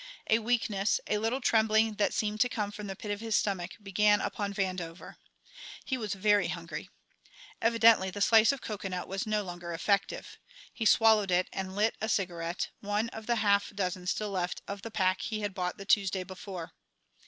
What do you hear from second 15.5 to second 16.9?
bought the Tuesday before.